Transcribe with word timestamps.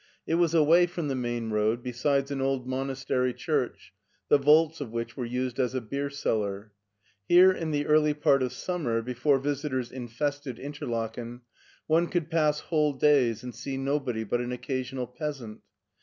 It 0.25 0.33
was 0.33 0.55
away 0.55 0.87
from 0.87 1.09
the 1.09 1.15
main 1.15 1.51
road, 1.51 1.83
beside 1.83 2.31
an 2.31 2.41
old 2.41 2.65
monastery 2.67 3.35
church, 3.35 3.93
the 4.29 4.39
vaults 4.39 4.81
of 4.81 4.89
which 4.89 5.15
were 5.15 5.25
used 5.27 5.59
as 5.59 5.75
a 5.75 5.79
beer 5.79 6.09
cellar. 6.09 6.71
Here 7.29 7.51
in 7.51 7.69
the 7.69 7.85
early 7.85 8.15
part 8.15 8.41
of 8.41 8.51
simimer, 8.51 9.05
before 9.05 9.37
visitors 9.37 9.91
in 9.91 10.07
fested 10.07 10.57
Interiaken, 10.59 11.41
one 11.85 12.07
could 12.07 12.31
pass 12.31 12.61
whole 12.61 12.93
days 12.93 13.43
and 13.43 13.53
see 13.53 13.77
nobody 13.77 14.23
but 14.23 14.41
an 14.41 14.51
occasional 14.51 15.05
peasant. 15.05 15.61